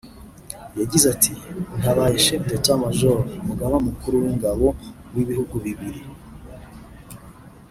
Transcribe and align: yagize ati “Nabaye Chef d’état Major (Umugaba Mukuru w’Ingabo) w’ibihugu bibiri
yagize 0.79 1.05
ati 1.15 1.33
“Nabaye 1.81 2.15
Chef 2.25 2.41
d’état 2.49 2.67
Major 2.81 3.17
(Umugaba 3.41 3.75
Mukuru 3.87 4.15
w’Ingabo) 4.23 4.67
w’ibihugu 5.13 5.55
bibiri 5.65 6.01